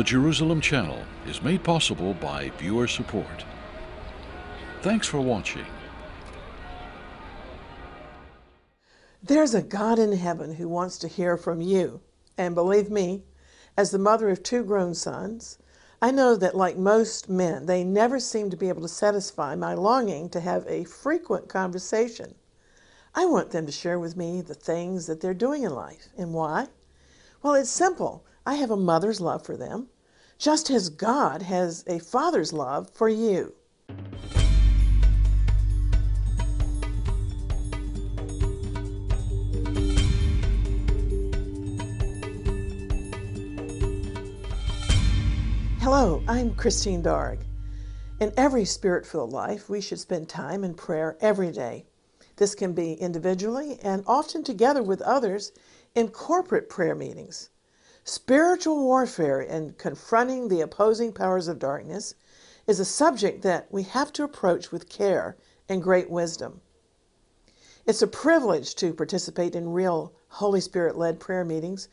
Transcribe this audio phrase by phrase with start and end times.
[0.00, 3.44] The Jerusalem Channel is made possible by viewer support.
[4.80, 5.66] Thanks for watching.
[9.22, 12.00] There's a God in heaven who wants to hear from you.
[12.38, 13.24] And believe me,
[13.76, 15.58] as the mother of two grown sons,
[16.00, 19.74] I know that, like most men, they never seem to be able to satisfy my
[19.74, 22.34] longing to have a frequent conversation.
[23.14, 26.08] I want them to share with me the things that they're doing in life.
[26.16, 26.68] And why?
[27.42, 28.24] Well, it's simple.
[28.46, 29.88] I have a mother's love for them,
[30.38, 33.54] just as God has a father's love for you.
[45.80, 47.40] Hello, I'm Christine Darg.
[48.20, 51.84] In every spirit filled life, we should spend time in prayer every day.
[52.36, 55.52] This can be individually and often together with others
[55.94, 57.50] in corporate prayer meetings.
[58.04, 62.14] Spiritual warfare and confronting the opposing powers of darkness
[62.66, 65.36] is a subject that we have to approach with care
[65.68, 66.60] and great wisdom.
[67.84, 71.88] It's a privilege to participate in real Holy Spirit led prayer meetings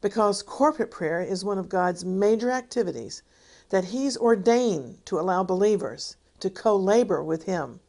[0.00, 3.22] because corporate prayer is one of God's major activities
[3.70, 7.80] that He's ordained to allow believers to co labor with Him.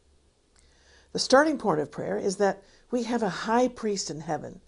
[1.12, 4.60] The starting point of prayer is that we have a high priest in heaven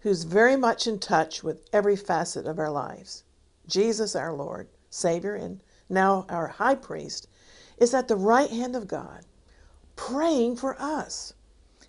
[0.00, 3.24] who's very much in touch with every facet of our lives.
[3.66, 7.28] Jesus, our Lord, Savior, and now our high priest,
[7.76, 9.24] is at the right hand of God,
[9.96, 11.34] praying for us.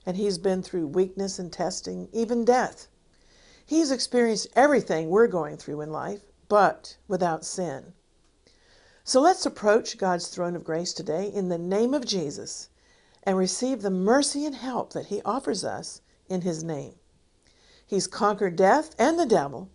[0.05, 2.87] And he's been through weakness and testing, even death.
[3.65, 7.93] He's experienced everything we're going through in life, but without sin.
[9.03, 12.69] So let's approach God's throne of grace today in the name of Jesus
[13.23, 16.95] and receive the mercy and help that he offers us in his name.
[17.91, 19.67] He's conquered death and the devil,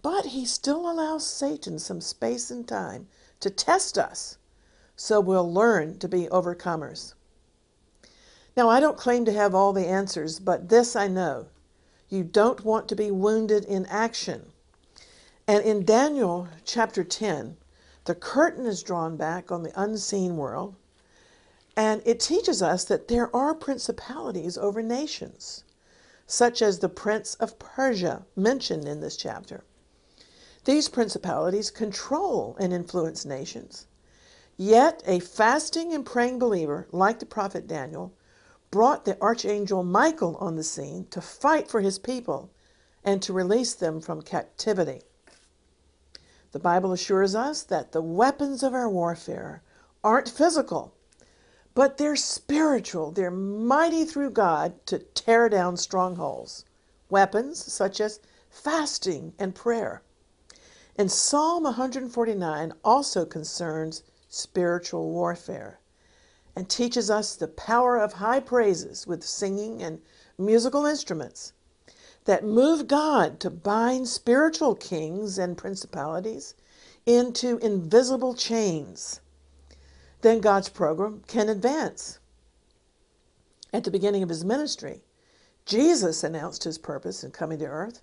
[0.00, 3.08] but he still allows Satan some space and time
[3.40, 4.38] to test us
[4.94, 7.14] so we'll learn to be overcomers.
[8.56, 11.46] Now, I don't claim to have all the answers, but this I know.
[12.08, 14.52] You don't want to be wounded in action.
[15.48, 17.56] And in Daniel chapter 10,
[18.04, 20.76] the curtain is drawn back on the unseen world,
[21.76, 25.64] and it teaches us that there are principalities over nations
[26.26, 29.64] such as the prince of Persia mentioned in this chapter.
[30.64, 33.86] These principalities control and influence nations.
[34.56, 38.12] Yet a fasting and praying believer, like the prophet Daniel,
[38.70, 42.50] brought the archangel Michael on the scene to fight for his people
[43.04, 45.02] and to release them from captivity.
[46.50, 49.62] The Bible assures us that the weapons of our warfare
[50.02, 50.95] aren't physical,
[51.76, 53.10] but they're spiritual.
[53.10, 56.64] They're mighty through God to tear down strongholds.
[57.10, 60.00] Weapons such as fasting and prayer.
[60.96, 65.78] And Psalm 149 also concerns spiritual warfare
[66.56, 70.00] and teaches us the power of high praises with singing and
[70.38, 71.52] musical instruments
[72.24, 76.54] that move God to bind spiritual kings and principalities
[77.04, 79.20] into invisible chains
[80.22, 82.18] then God's program can advance.
[83.72, 85.02] At the beginning of his ministry,
[85.64, 88.00] Jesus announced his purpose in coming to earth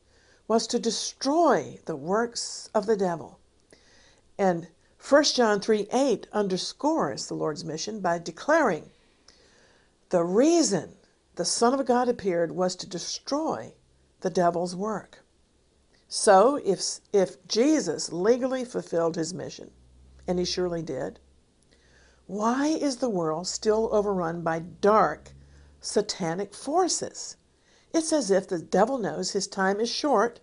[0.47, 3.40] was to destroy the works of the devil.
[4.38, 4.68] And
[5.00, 8.91] 1 John 3 8 underscores the Lord's mission by declaring
[10.09, 10.97] the reason
[11.35, 13.73] the Son of God appeared was to destroy
[14.22, 15.23] the devil's work.
[16.07, 19.72] So, if, if Jesus legally fulfilled his mission,
[20.28, 21.19] and he surely did,
[22.34, 25.34] why is the world still overrun by dark,
[25.80, 27.38] satanic forces?
[27.94, 30.40] It's as if the devil knows his time is short,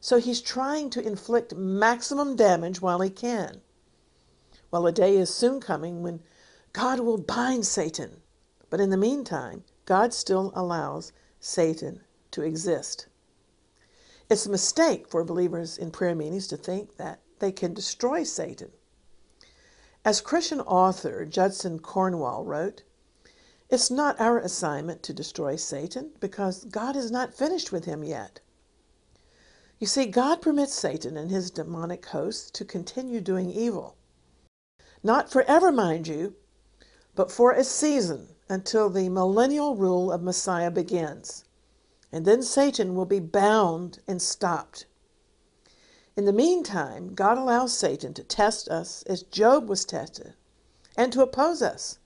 [0.00, 3.62] so he's trying to inflict maximum damage while he can.
[4.70, 6.22] Well, a day is soon coming when
[6.74, 8.20] God will bind Satan,
[8.68, 11.10] but in the meantime, God still allows
[11.40, 12.02] Satan
[12.32, 13.06] to exist.
[14.28, 18.72] It's a mistake for believers in prayer meetings to think that they can destroy Satan.
[20.06, 22.82] As Christian author Judson Cornwall wrote,
[23.70, 28.40] it's not our assignment to destroy Satan because God is not finished with him yet.
[29.78, 33.96] You see, God permits Satan and his demonic hosts to continue doing evil.
[35.02, 36.36] Not forever, mind you,
[37.14, 41.44] but for a season until the millennial rule of Messiah begins.
[42.12, 44.84] And then Satan will be bound and stopped.
[46.16, 50.34] In the meantime, God allows Satan to test us as Job was tested
[50.96, 51.98] and to oppose us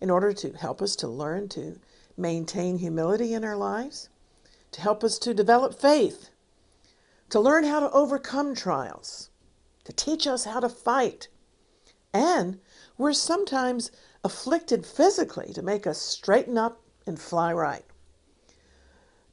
[0.00, 1.78] in order to help us to learn to
[2.16, 4.08] maintain humility in our lives,
[4.72, 6.30] to help us to develop faith,
[7.28, 9.28] to learn how to overcome trials,
[9.84, 11.28] to teach us how to fight.
[12.14, 12.60] And
[12.96, 13.90] we're sometimes
[14.22, 17.84] afflicted physically to make us straighten up and fly right.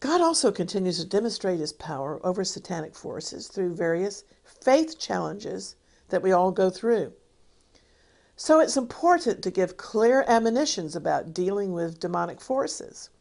[0.02, 5.76] God also continues to demonstrate his power over satanic forces through various faith challenges
[6.10, 7.14] that we all go through.
[8.36, 13.12] So it's important to give clear admonitions about dealing with demonic forces.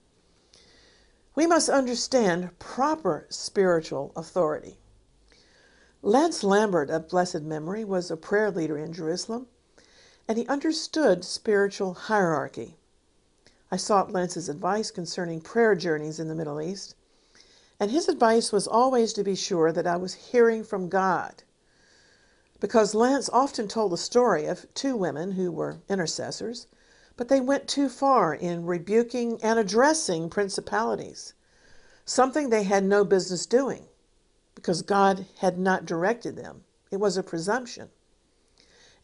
[1.34, 4.78] We must understand proper spiritual authority.
[6.00, 9.48] Lance Lambert of blessed memory was a prayer leader in Jerusalem,
[10.26, 12.78] and he understood spiritual hierarchy.
[13.72, 16.96] I sought Lance's advice concerning prayer journeys in the Middle East,
[17.78, 21.44] and his advice was always to be sure that I was hearing from God.
[22.58, 26.66] Because Lance often told the story of two women who were intercessors,
[27.16, 31.34] but they went too far in rebuking and addressing principalities,
[32.04, 33.86] something they had no business doing
[34.56, 36.64] because God had not directed them.
[36.90, 37.88] It was a presumption.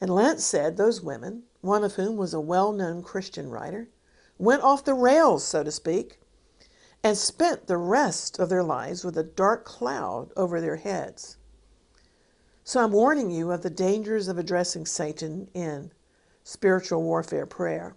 [0.00, 3.88] And Lance said those women, one of whom was a well known Christian writer,
[4.38, 6.20] went off the rails, so to speak,
[7.02, 11.36] and spent the rest of their lives with a dark cloud over their heads.
[12.64, 15.92] So I'm warning you of the dangers of addressing Satan in
[16.42, 17.96] spiritual warfare prayer.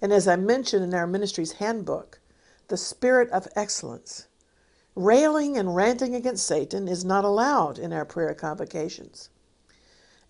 [0.00, 2.20] And as I mentioned in our ministry's handbook,
[2.68, 4.28] the spirit of excellence,
[4.94, 9.28] railing and ranting against Satan is not allowed in our prayer convocations.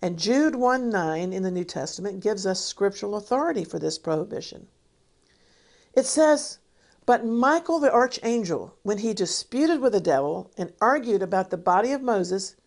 [0.01, 4.67] And Jude 1 9 in the New Testament gives us scriptural authority for this prohibition.
[5.95, 6.59] It says,
[7.05, 11.93] But Michael the archangel, when he disputed with the devil and argued about the body
[11.93, 12.57] of Moses,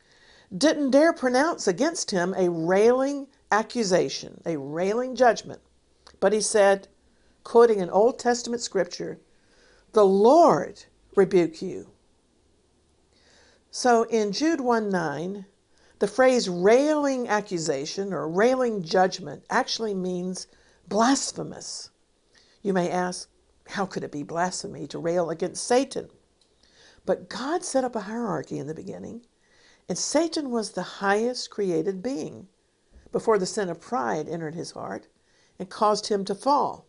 [0.57, 5.61] didn't dare pronounce against him a railing accusation, a railing judgment.
[6.21, 6.89] But he said,
[7.45, 9.19] quoting an Old Testament scripture,
[9.93, 10.85] The Lord
[11.15, 11.91] rebuke you.
[13.71, 15.45] So in Jude 1 9,
[15.99, 20.47] the phrase railing accusation or railing judgment actually means
[20.89, 21.91] blasphemous.
[22.69, 23.31] You may ask,
[23.69, 26.11] how could it be blasphemy to rail against Satan?
[27.07, 29.25] But God set up a hierarchy in the beginning,
[29.89, 32.49] and Satan was the highest created being
[33.11, 35.09] before the sin of pride entered his heart
[35.59, 36.85] and caused him to fall.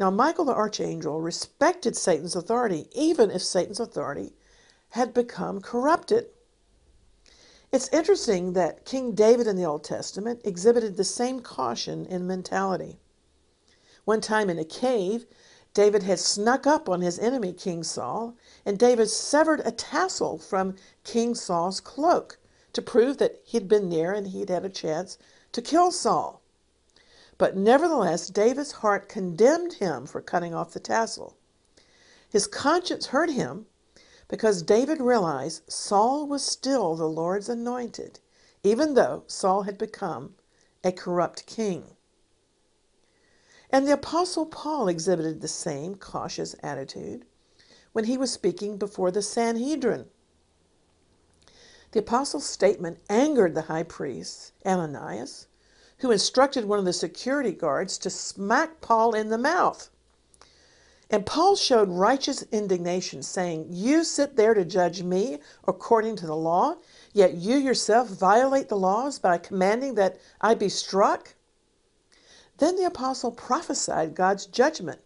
[0.00, 4.32] Now, Michael the archangel respected Satan's authority, even if Satan's authority
[4.92, 6.28] had become corrupted.
[7.70, 12.98] It's interesting that King David in the Old Testament exhibited the same caution in mentality.
[14.04, 15.26] One time in a cave,
[15.72, 18.34] David had snuck up on his enemy, King Saul,
[18.64, 22.38] and David severed a tassel from King Saul's cloak
[22.74, 25.18] to prove that he'd been near and he'd had a chance
[25.52, 26.42] to kill Saul.
[27.38, 31.36] But nevertheless, David's heart condemned him for cutting off the tassel.
[32.28, 33.66] His conscience hurt him
[34.28, 38.20] because David realized Saul was still the Lord's anointed,
[38.62, 40.34] even though Saul had become
[40.82, 41.96] a corrupt king.
[43.74, 47.24] And the Apostle Paul exhibited the same cautious attitude
[47.90, 50.06] when he was speaking before the Sanhedrin.
[51.90, 55.48] The apostle's statement angered the high priest, Ananias,
[55.98, 59.90] who instructed one of the security guards to smack Paul in the mouth.
[61.10, 66.36] And Paul showed righteous indignation, saying, You sit there to judge me according to the
[66.36, 66.76] law,
[67.12, 71.34] yet you yourself violate the laws by commanding that I be struck?
[72.58, 75.00] Then the apostle prophesied God's judgment.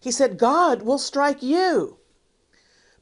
[0.00, 1.98] He said, God will strike you.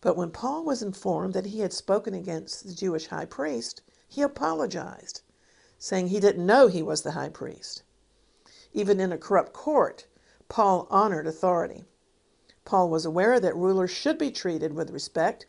[0.00, 4.20] But when Paul was informed that he had spoken against the Jewish high priest, he
[4.20, 5.22] apologized,
[5.78, 7.82] saying he didn't know he was the high priest.
[8.72, 10.06] Even in a corrupt court,
[10.48, 11.84] Paul honored authority.
[12.64, 15.46] Paul was aware that rulers should be treated with respect,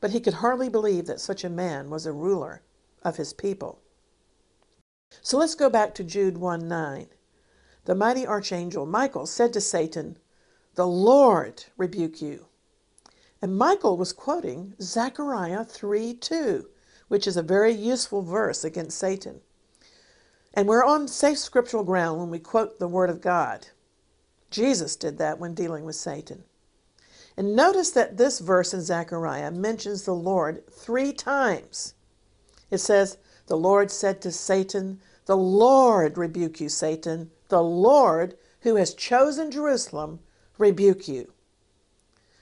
[0.00, 2.62] but he could hardly believe that such a man was a ruler
[3.02, 3.82] of his people.
[5.20, 7.08] So let's go back to Jude 1 9
[7.86, 10.18] the mighty archangel Michael said to Satan,
[10.74, 12.46] The Lord rebuke you.
[13.40, 16.68] And Michael was quoting Zechariah 3 2,
[17.06, 19.40] which is a very useful verse against Satan.
[20.52, 23.68] And we're on safe scriptural ground when we quote the Word of God.
[24.50, 26.42] Jesus did that when dealing with Satan.
[27.36, 31.94] And notice that this verse in Zechariah mentions the Lord three times.
[32.68, 38.76] It says, The Lord said to Satan, The Lord rebuke you, Satan the Lord who
[38.76, 40.20] has chosen Jerusalem
[40.58, 41.32] rebuke you.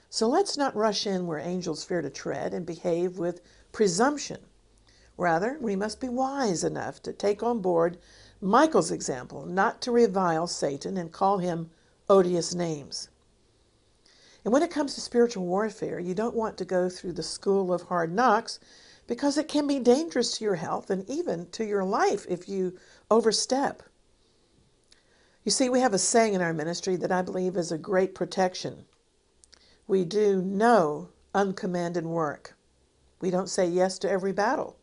[0.09, 4.41] So let's not rush in where angels fear to tread and behave with presumption.
[5.17, 7.97] Rather, we must be wise enough to take on board
[8.41, 11.69] Michael's example, not to revile Satan and call him
[12.09, 13.09] odious names.
[14.43, 17.73] And when it comes to spiritual warfare, you don't want to go through the school
[17.73, 18.59] of hard knocks
[19.07, 22.77] because it can be dangerous to your health and even to your life if you
[23.09, 23.83] overstep.
[25.45, 28.15] You see, we have a saying in our ministry that I believe is a great
[28.15, 28.85] protection.
[29.87, 32.57] We do no uncommanded work.
[33.21, 34.75] We don't say yes to every battle.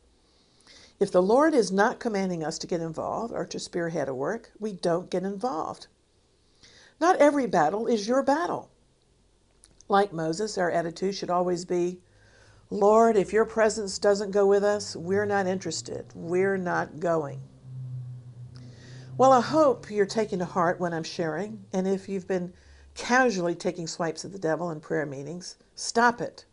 [1.01, 4.53] If the Lord is not commanding us to get involved or to spearhead a work,
[4.61, 5.89] we don't get involved.
[7.01, 8.71] Not every battle is your battle.
[9.89, 11.99] Like Moses, our attitude should always be
[12.71, 16.07] Lord, if your presence doesn't go with us, we're not interested.
[16.15, 17.41] We're not going.
[19.23, 22.53] Well, I hope you're taking to heart what I'm sharing, and if you've been
[22.97, 26.45] casually taking swipes at the devil in prayer meetings, stop it.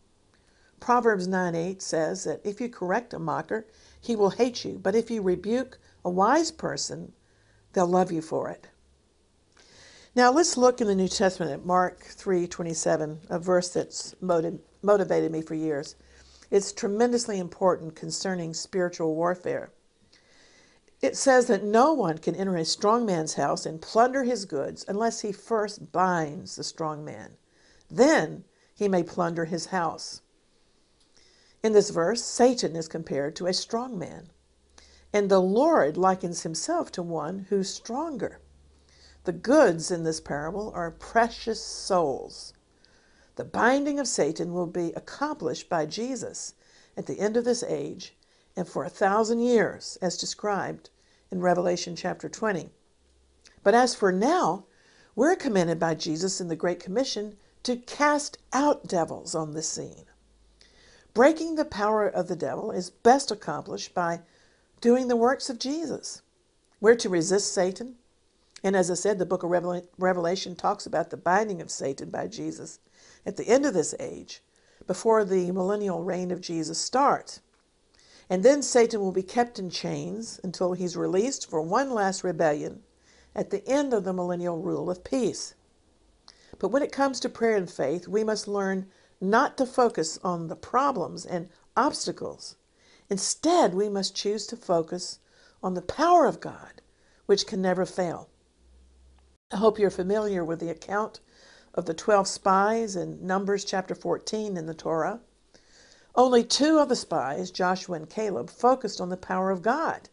[0.80, 3.66] Proverbs 9 8 says that if you correct a mocker,
[4.00, 7.12] he will hate you, but if you rebuke a wise person,
[7.74, 8.68] they'll love you for it.
[10.14, 15.32] Now let's look in the New Testament at Mark 3:27, a verse that's motiv- motivated
[15.32, 15.96] me for years.
[16.52, 19.72] It's tremendously important concerning spiritual warfare.
[21.02, 24.84] It says that no one can enter a strong man's house and plunder his goods
[24.88, 27.38] unless he first binds the strong man.
[27.90, 28.44] Then
[28.76, 30.22] he may plunder his house.
[31.64, 34.30] In this verse, Satan is compared to a strong man,
[35.14, 38.40] and the Lord likens himself to one who's stronger.
[39.24, 42.54] The goods in this parable are precious souls.
[43.36, 46.56] The binding of Satan will be accomplished by Jesus
[46.98, 48.16] at the end of this age
[48.60, 50.90] and for a thousand years, as described
[51.32, 52.70] in Revelation chapter 20.
[53.64, 54.66] But as for now,
[55.16, 60.04] we're commanded by Jesus in the Great Commission to cast out devils on the scene.
[61.14, 64.24] Breaking the power of the devil is best accomplished by
[64.82, 66.22] doing the works of Jesus.
[66.82, 67.96] We're to resist Satan.
[68.62, 69.52] And as I said, the book of
[69.98, 72.80] Revelation talks about the binding of Satan by Jesus
[73.26, 74.44] at the end of this age,
[74.86, 77.40] before the millennial reign of Jesus starts.
[78.30, 82.84] And then Satan will be kept in chains until he's released for one last rebellion
[83.36, 85.56] at the end of the millennial rule of peace.
[86.60, 88.88] But when it comes to prayer and faith, we must learn
[89.20, 92.56] not to focus on the problems and obstacles.
[93.10, 95.20] Instead, we must choose to focus
[95.64, 96.82] on the power of God,
[97.26, 98.30] which can never fail.
[99.52, 101.20] I hope you're familiar with the account
[101.74, 105.22] of the 12 spies in Numbers chapter 14 in the Torah.
[106.20, 110.10] Only two of the spies, Joshua and Caleb, focused on the power of God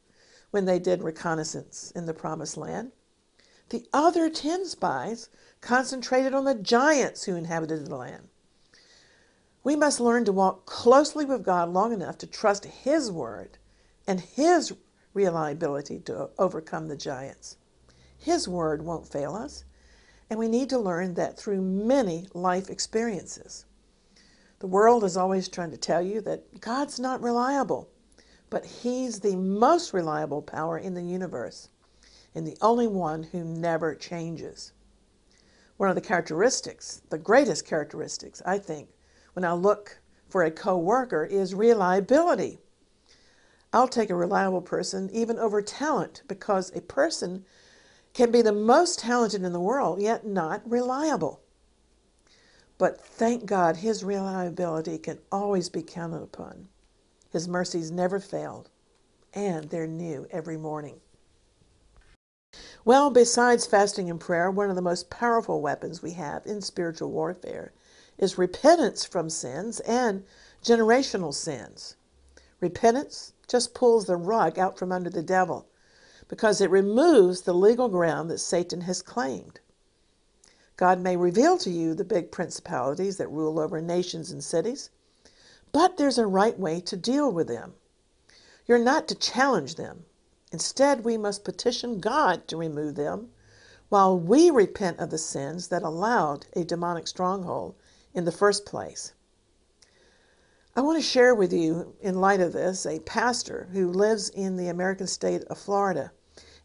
[0.53, 2.93] when they did reconnaissance in the promised land.
[3.71, 8.29] The other 10 spies concentrated on the giants who inhabited the land.
[9.65, 13.59] We must learn to walk closely with God long enough to trust His word
[14.07, 14.73] and His
[15.13, 17.57] reliability to overcome the giants.
[18.17, 19.65] His word won't fail us,
[20.31, 23.65] and we need to learn that through many life experiences.
[24.59, 27.91] The world is always trying to tell you that God's not reliable,
[28.49, 31.69] but He's the most reliable power in the universe
[32.35, 34.73] and the only one who never changes.
[35.77, 38.89] One of the characteristics, the greatest characteristics, I think,
[39.35, 42.59] when I look for a co-worker is reliability.
[43.73, 47.45] I'll take a reliable person even over talent because a person
[48.15, 51.43] can be the most talented in the world yet not reliable.
[52.79, 56.69] But thank God his reliability can always be counted upon.
[57.31, 58.69] His mercies never failed,
[59.33, 61.01] and they're new every morning.
[62.85, 67.11] Well, besides fasting and prayer, one of the most powerful weapons we have in spiritual
[67.11, 67.73] warfare
[68.19, 70.25] is repentance from sins and
[70.63, 71.97] generational sins.
[72.61, 75.67] Repentance just pulls the rug out from under the devil
[76.29, 79.61] because it removes the legal ground that Satan has claimed.
[80.77, 84.91] God may reveal to you the big principalities that rule over nations and cities,
[85.73, 87.75] but there's a right way to deal with them.
[88.67, 90.05] You're not to challenge them.
[90.53, 93.31] Instead, we must petition God to remove them
[93.89, 97.75] while we repent of the sins that allowed a demonic stronghold
[98.13, 99.13] in the first place.
[100.75, 104.57] I want to share with you, in light of this, a pastor who lives in
[104.57, 106.13] the American state of Florida.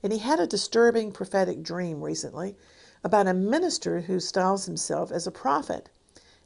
[0.04, 2.58] And he had a disturbing prophetic dream recently
[3.04, 5.90] about a minister who styles himself as a prophet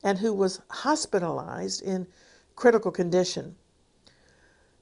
[0.04, 2.08] and who was hospitalized in
[2.56, 3.56] critical condition.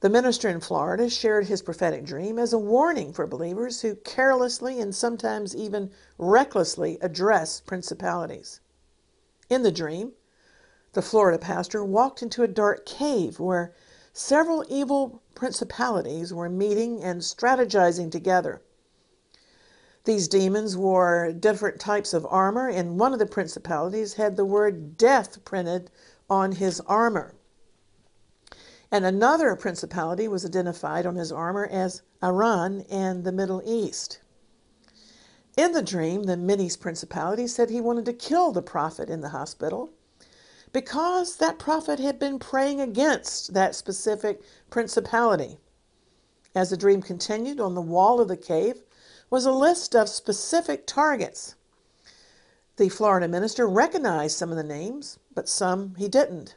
[0.02, 4.82] The minister in Florida shared his prophetic dream as a warning for believers who carelessly
[4.82, 8.60] and sometimes even recklessly address principalities.
[9.50, 10.12] In the dream,
[10.92, 13.74] the Florida pastor walked into a dark cave where
[14.12, 18.62] several evil principalities were meeting and strategizing together.
[20.06, 24.98] These demons wore different types of armor, and one of the principalities had the word
[24.98, 25.90] death printed
[26.30, 27.36] on his armor.
[28.92, 34.20] And another principality was identified on his armor as Iran and the Middle East.
[35.56, 39.30] In the dream, the Medes principality said he wanted to kill the prophet in the
[39.30, 39.90] hospital
[40.74, 45.60] because that prophet had been praying against that specific principality.
[46.56, 48.84] As the dream continued, on the wall of the cave
[49.34, 51.56] was a list of specific targets.
[52.76, 56.56] The Florida minister recognized some of the names, but some he didn't.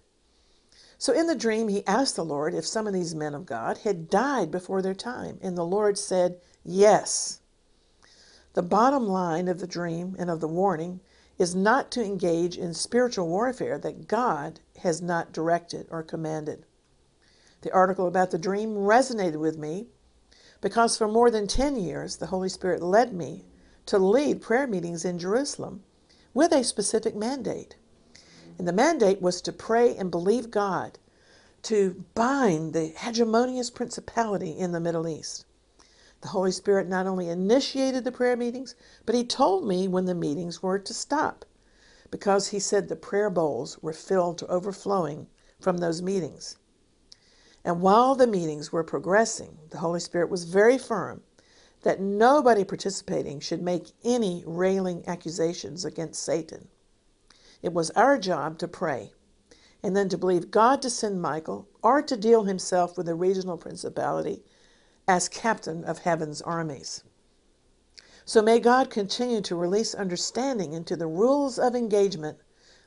[0.98, 3.78] So in the dream, he asked the Lord if some of these men of God
[3.78, 7.40] had died before their time, and the Lord said, Yes.
[8.52, 11.00] The bottom line of the dream and of the warning
[11.38, 16.66] is not to engage in spiritual warfare that God has not directed or commanded.
[17.62, 19.86] The article about the dream resonated with me
[20.66, 23.44] because for more than 10 years the Holy Spirit led me
[23.86, 25.84] to lead prayer meetings in Jerusalem
[26.34, 27.76] with a specific mandate.
[28.58, 30.98] And the mandate was to pray and believe God
[31.62, 35.44] to bind the hegemonious principality in the Middle East.
[36.22, 40.16] The Holy Spirit not only initiated the prayer meetings, but He told me when the
[40.16, 41.44] meetings were to stop
[42.10, 45.28] because He said the prayer bowls were filled to overflowing
[45.60, 46.56] from those meetings.
[47.66, 51.24] And while the meetings were progressing, the Holy Spirit was very firm
[51.82, 56.68] that nobody participating should make any railing accusations against Satan.
[57.62, 59.14] It was our job to pray
[59.82, 63.58] and then to believe God to send Michael or to deal himself with the regional
[63.58, 64.44] principality
[65.08, 67.02] as captain of heaven's armies.
[68.24, 72.38] So may God continue to release understanding into the rules of engagement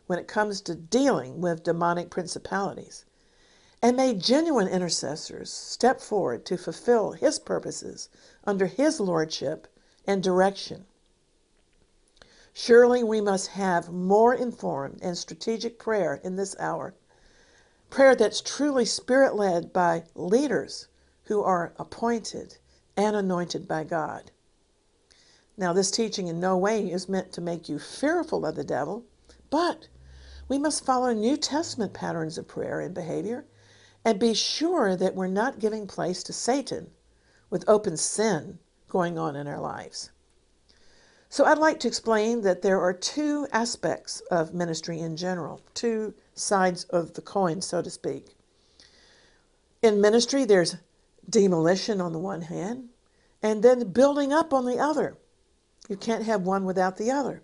[0.08, 3.04] when it comes to dealing with demonic principalities.
[3.82, 8.10] And may genuine intercessors step forward to fulfill His purposes
[8.44, 9.68] under His lordship
[10.06, 10.86] and direction.
[12.52, 16.94] Surely we must have more informed and strategic prayer in this hour.
[17.90, 20.90] Prayer that's truly spirit led by leaders
[21.26, 22.58] who are appointed
[22.98, 24.32] and anointed by God.
[25.56, 29.06] Now, this teaching in no way is meant to make you fearful of the devil,
[29.50, 29.88] but
[30.50, 33.46] we must follow New Testament patterns of prayer and behavior
[34.06, 36.92] and be sure that we're not giving place to Satan
[37.50, 40.12] with open sin going on in our lives.
[41.32, 46.16] So, I'd like to explain that there are two aspects of ministry in general, two
[46.34, 48.36] sides of the coin, so to speak.
[49.84, 50.78] In ministry, there's
[51.30, 52.90] demolition on the one hand,
[53.44, 55.18] and then building up on the other.
[55.88, 57.44] You can't have one without the other.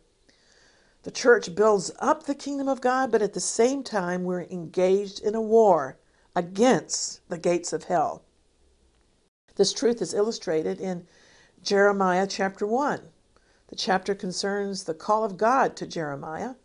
[1.03, 5.19] The church builds up the kingdom of God, but at the same time, we're engaged
[5.19, 5.99] in a war
[6.35, 8.23] against the gates of hell.
[9.55, 11.07] This truth is illustrated in
[11.63, 13.01] Jeremiah chapter 1.
[13.67, 16.55] The chapter concerns the call of God to Jeremiah,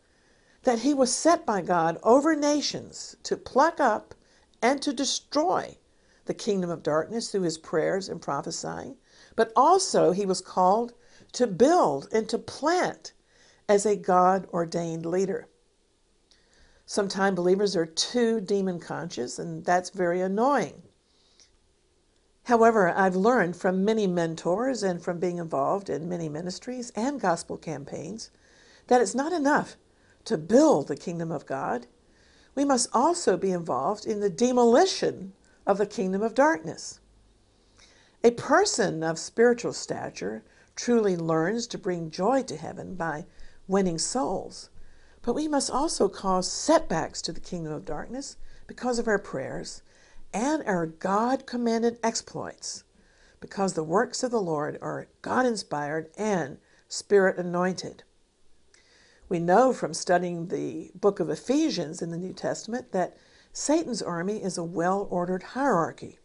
[0.65, 4.15] that he was set by God over nations to pluck up
[4.61, 5.79] and to destroy
[6.27, 8.97] the kingdom of darkness through his prayers and prophesying,
[9.37, 10.93] but also he was called
[11.33, 13.13] to build and to plant
[13.69, 15.49] as a God ordained leader.
[16.91, 20.83] Sometimes believers are too demon conscious, and that's very annoying.
[22.47, 27.57] However, I've learned from many mentors and from being involved in many ministries and gospel
[27.57, 28.33] campaigns
[28.89, 29.77] that it's not enough
[30.25, 31.87] to build the kingdom of God.
[32.57, 35.33] We must also be involved in the demolition
[35.69, 36.99] of the kingdom of darkness.
[38.25, 40.43] A person of spiritual stature
[40.75, 43.27] truly learns to bring joy to heaven by
[43.69, 44.71] winning souls.
[45.23, 49.83] But we must also cause setbacks to the kingdom of darkness because of our prayers
[50.33, 52.85] and our God commanded exploits,
[53.41, 58.05] because the works of the Lord are God inspired and spirit anointed.
[59.29, 63.17] We know from studying the book of Ephesians in the New Testament that
[63.53, 66.19] Satan's army is a well ordered hierarchy.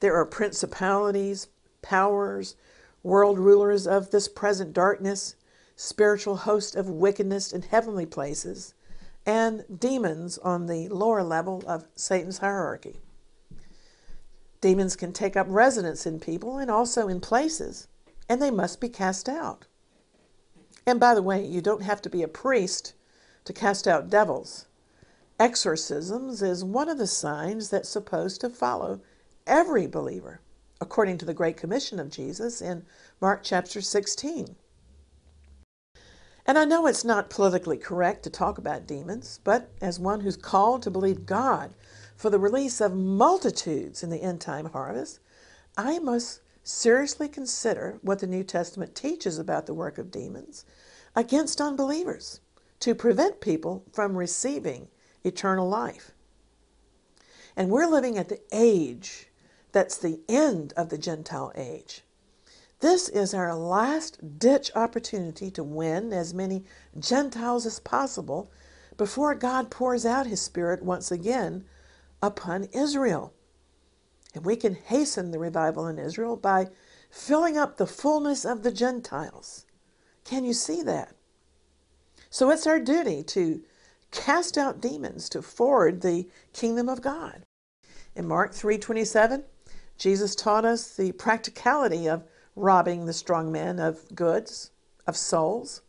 [0.00, 1.48] There are principalities,
[1.80, 2.56] powers,
[3.02, 5.36] world rulers of this present darkness,
[5.82, 8.74] spiritual hosts of wickedness in heavenly places,
[9.26, 13.00] and demons on the lower level of Satan's hierarchy.
[14.60, 17.88] Demons can take up residence in people and also in places,
[18.28, 19.66] and they must be cast out.
[20.86, 22.94] And by the way, you don't have to be a priest
[23.44, 24.66] to cast out devils
[25.42, 29.00] exorcisms is one of the signs that's supposed to follow
[29.44, 30.40] every believer,
[30.80, 32.84] according to the Great Commission of Jesus in
[33.20, 34.54] Mark chapter 16.
[36.44, 40.36] And I know it's not politically correct to talk about demons, but as one who's
[40.36, 41.74] called to believe God
[42.16, 45.20] for the release of multitudes in the end time harvest,
[45.76, 50.64] I must seriously consider what the New Testament teaches about the work of demons
[51.14, 52.40] against unbelievers
[52.80, 54.88] to prevent people from receiving
[55.24, 56.12] eternal life.
[57.56, 59.28] And we're living at the age
[59.72, 62.02] that's the end of the Gentile age.
[62.82, 66.64] This is our last ditch opportunity to win as many
[66.98, 68.50] Gentiles as possible
[68.96, 71.64] before God pours out his Spirit once again
[72.20, 73.34] upon Israel.
[74.34, 76.70] And we can hasten the revival in Israel by
[77.08, 79.64] filling up the fullness of the Gentiles.
[80.24, 81.14] Can you see that?
[82.30, 83.62] So it's our duty to
[84.10, 87.44] cast out demons to forward the kingdom of God.
[88.16, 89.44] In Mark 3:27,
[89.96, 92.24] Jesus taught us the practicality of
[92.56, 94.70] robbing the strong man of goods,
[95.06, 95.82] of souls.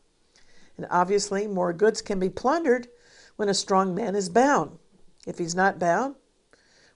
[0.78, 2.88] And obviously, more goods can be plundered
[3.36, 4.80] when a strong man is bound.
[5.26, 6.16] If he's not bound,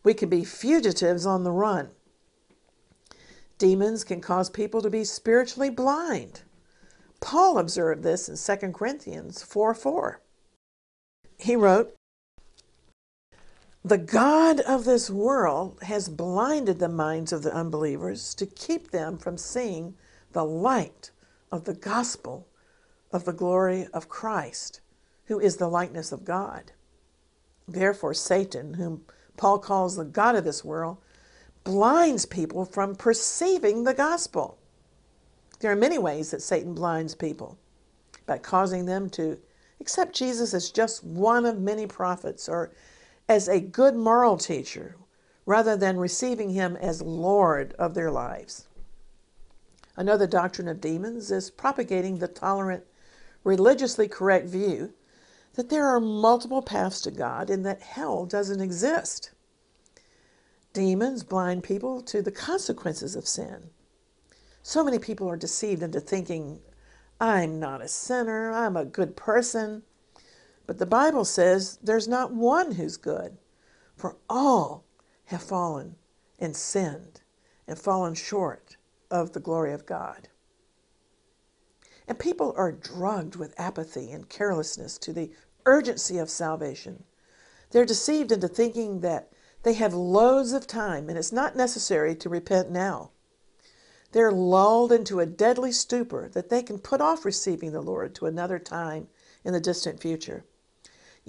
[0.04, 1.90] we can be fugitives on the run.
[3.58, 6.42] Demons can cause people to be spiritually blind.
[7.20, 10.22] Paul observed this in 2 Corinthians 4 4.
[11.40, 11.97] He wrote,
[13.88, 19.18] The God of this world has blinded the minds of the unbelievers to keep them
[19.18, 19.96] from seeing
[20.34, 21.12] the light
[21.54, 22.50] of the gospel
[23.14, 24.82] of the glory of Christ,
[25.28, 26.74] who is the likeness of God.
[27.66, 29.06] Therefore, Satan, whom
[29.38, 30.98] Paul calls the God of this world,
[31.64, 34.58] blinds people from perceiving the gospel.
[35.62, 37.58] There are many ways that Satan blinds people
[38.26, 39.40] by causing them to
[39.80, 42.74] accept Jesus as just one of many prophets or
[43.30, 44.96] as a good moral teacher
[45.46, 48.68] rather than receiving him as Lord of their lives.
[49.96, 52.84] Another doctrine of demons is propagating the tolerant,
[53.44, 54.94] religiously correct view
[55.54, 59.32] that there are multiple paths to God and that hell doesn't exist.
[60.72, 63.72] Demons blind people to the consequences of sin.
[64.62, 66.60] So many people are deceived into thinking,
[67.20, 69.82] I'm not a sinner, I'm a good person.
[70.68, 73.38] But the Bible says there's not one who's good,
[73.96, 74.84] for all
[75.26, 75.96] have fallen
[76.38, 77.22] and sinned
[77.66, 78.76] and fallen short
[79.10, 80.28] of the glory of God.
[82.06, 85.32] And people are drugged with apathy and carelessness to the
[85.66, 87.06] urgency of salvation.
[87.72, 89.32] They're deceived into thinking that
[89.64, 93.12] they have loads of time and it's not necessary to repent now.
[94.12, 98.26] They're lulled into a deadly stupor that they can put off receiving the Lord to
[98.26, 99.08] another time
[99.44, 100.46] in the distant future.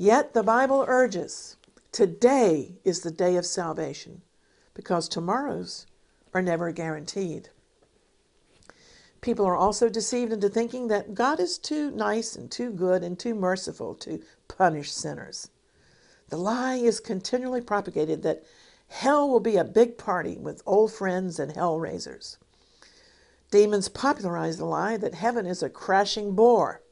[0.01, 1.57] Yet the Bible urges
[1.91, 4.23] today is the day of salvation
[4.73, 5.87] because tomorrows
[6.33, 7.49] are never guaranteed.
[9.23, 13.19] People are also deceived into thinking that God is too nice and too good and
[13.19, 15.51] too merciful to punish sinners.
[16.29, 18.45] The lie is continually propagated that
[18.87, 22.39] hell will be a big party with old friends and hell raisers.
[23.51, 26.83] Demons popularize the lie that heaven is a crashing bore.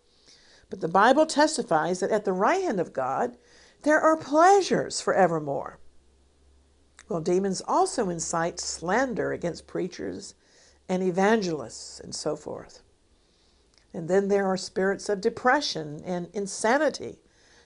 [0.68, 3.36] But the Bible testifies that at the right hand of God,
[3.82, 5.78] there are pleasures forevermore.
[7.08, 10.34] Well, demons also incite slander against preachers
[10.88, 12.82] and evangelists and so forth.
[13.94, 17.20] And then there are spirits of depression and insanity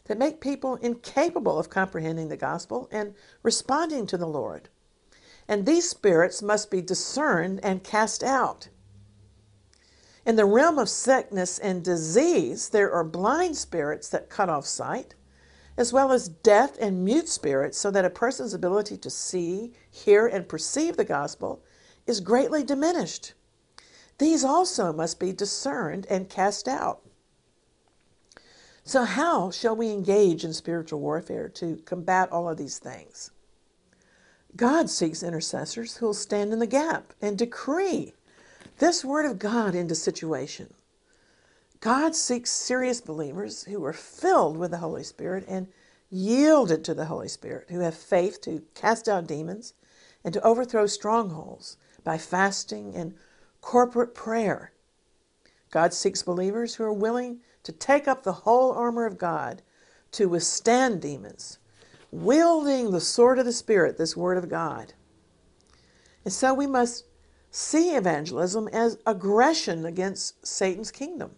[0.05, 4.69] that make people incapable of comprehending the gospel and responding to the Lord.
[5.49, 8.69] And these spirits must be discerned and cast out.
[10.27, 15.15] In the realm of sickness and disease, there are blind spirits that cut off sight,
[15.77, 20.27] as well as deaf and mute spirits, so that a person's ability to see, hear,
[20.27, 21.63] and perceive the gospel
[22.07, 23.33] is greatly diminished.
[24.19, 27.01] These also must be discerned and cast out.
[28.85, 33.31] So, how shall we engage in spiritual warfare to combat all of these things?
[34.57, 38.15] God seeks intercessors who will stand in the gap and decree
[38.81, 40.73] this word of God into situation.
[41.81, 45.69] God seeks serious believers who are filled with the Holy Spirit and
[46.11, 49.75] yielded to the Holy Spirit, who have faith to cast out demons
[50.25, 53.14] and to overthrow strongholds by fasting and
[53.61, 54.73] corporate prayer.
[55.71, 59.62] God seeks believers who are willing to take up the whole armor of God
[60.12, 61.59] to withstand demons,
[62.11, 64.95] wielding the sword of the Spirit, this word of God.
[66.25, 67.05] And so we must
[67.51, 71.33] see evangelism as aggression against Satan's kingdom.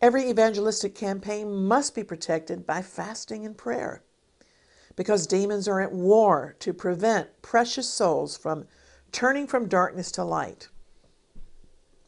[0.00, 4.02] Every evangelistic campaign must be protected by fasting and prayer
[4.96, 8.66] because demons are at war to prevent precious souls from
[9.12, 10.68] turning from darkness to light.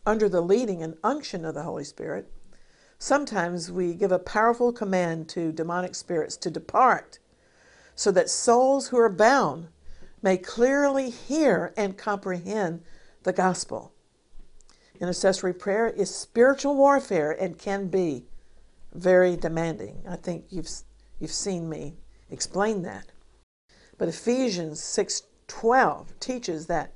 [0.07, 2.31] Under the leading and unction of the Holy Spirit,
[2.99, 7.19] sometimes we give a powerful command to demonic spirits to depart
[7.95, 9.69] so that souls who are bound
[10.23, 12.83] may clearly hear and comprehend
[13.23, 13.93] the gospel.
[15.01, 18.27] Intercessory prayer is spiritual warfare and can be
[18.93, 20.03] very demanding.
[20.09, 20.69] I think you've,
[21.19, 21.97] you've seen me
[22.31, 23.07] explain that.
[23.97, 26.93] But Ephesians 6:12 teaches that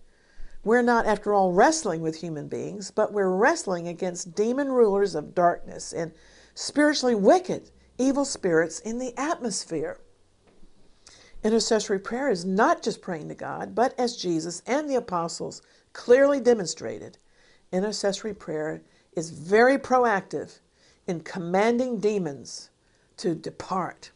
[0.65, 5.35] we're not after all wrestling with human beings, but we're wrestling against demon rulers of
[5.35, 6.13] darkness and
[6.55, 9.99] spiritually wicked evil spirits in the atmosphere.
[11.45, 15.61] Intercessory prayer is not just praying to God, but as Jesus and the apostles
[15.93, 17.19] clearly demonstrated,
[17.71, 20.61] intercessory prayer is very proactive
[21.07, 22.71] in commanding demons
[23.19, 24.11] to depart.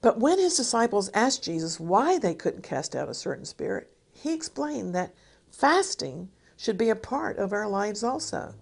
[0.00, 4.34] But when his disciples asked Jesus why they couldn't cast out a certain spirit, he
[4.34, 5.14] explained that
[5.52, 8.54] fasting should be a part of our lives also.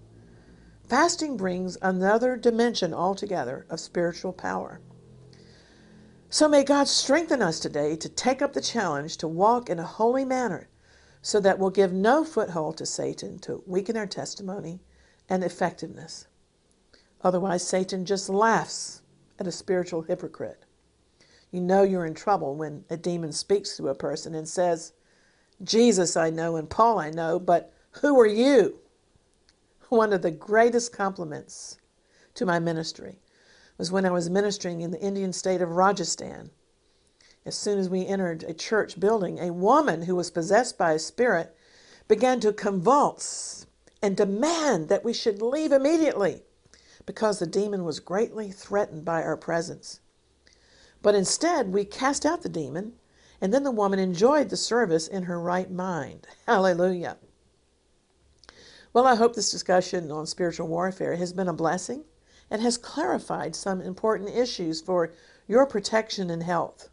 [0.87, 4.81] Fasting brings another dimension altogether of spiritual power.
[6.29, 9.85] So may God strengthen us today to take up the challenge to walk in a
[9.85, 10.69] holy manner
[11.23, 14.81] so that we'll give no foothold to Satan to weaken our testimony
[15.29, 16.27] and effectiveness.
[17.23, 19.03] Otherwise, Satan just laughs
[19.39, 20.65] at a spiritual hypocrite.
[21.53, 24.93] You know you're in trouble when a demon speaks to a person and says,
[25.63, 28.81] Jesus I know and Paul I know, but who are you?
[29.89, 31.79] One of the greatest compliments
[32.35, 33.21] to my ministry
[33.79, 36.51] was when I was ministering in the Indian state of Rajasthan.
[37.45, 40.99] As soon as we entered a church building, a woman who was possessed by a
[40.99, 41.55] spirit
[42.09, 43.67] began to convulse
[44.03, 46.43] and demand that we should leave immediately
[47.05, 50.01] because the demon was greatly threatened by our presence.
[51.03, 52.95] But instead, we cast out the demon,
[53.41, 56.27] and then the woman enjoyed the service in her right mind.
[56.47, 57.17] Hallelujah.
[58.93, 62.05] Well, I hope this discussion on spiritual warfare has been a blessing
[62.51, 65.13] and has clarified some important issues for
[65.49, 66.89] your protection and health.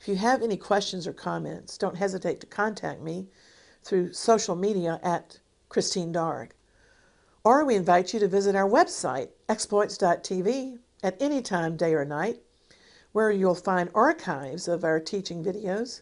[0.00, 3.28] If you have any questions or comments, don't hesitate to contact me
[3.82, 6.54] through social media at Christine Darg.
[7.42, 12.40] Or we invite you to visit our website, exploits.tv, at any time, day or night,
[13.12, 16.00] where you'll find archives of our teaching videos,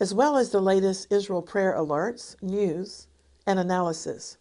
[0.00, 3.06] as well as the latest Israel prayer alerts, news,
[3.46, 4.36] and analysis.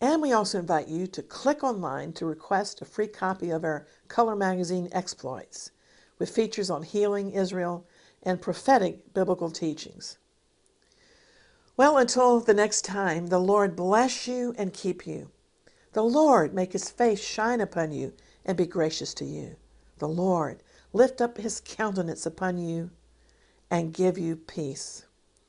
[0.00, 3.86] And we also invite you to click online to request a free copy of our
[4.06, 5.72] color magazine Exploits
[6.18, 7.84] with features on healing Israel
[8.22, 10.18] and prophetic biblical teachings.
[11.76, 15.30] Well, until the next time, the Lord bless you and keep you.
[15.92, 18.12] The Lord make his face shine upon you
[18.44, 19.56] and be gracious to you.
[19.98, 22.90] The Lord lift up his countenance upon you
[23.70, 25.06] and give you peace.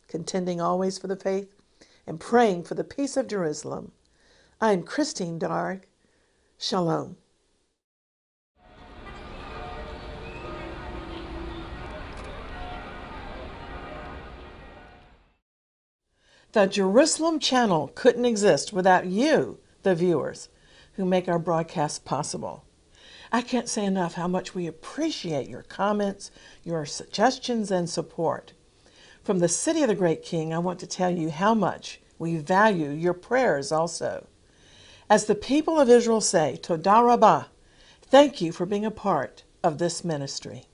[0.07, 1.53] Contending always for the faith
[2.07, 3.91] and praying for the peace of Jerusalem
[4.62, 5.88] I'm Christine Darg.
[6.58, 7.15] Shalom.
[16.52, 20.50] The Jerusalem channel couldn't exist without you, the viewers,
[20.95, 22.65] who make our broadcast possible.
[23.32, 26.32] I can't say enough how much we appreciate your comments,
[26.65, 28.52] your suggestions, and support.
[29.24, 32.36] From the City of the Great King, I want to tell you how much we
[32.36, 34.28] value your prayers also.
[35.10, 37.45] As the people of Israel say, Todah Rabbah,
[38.04, 40.68] thank you for being a part of this ministry.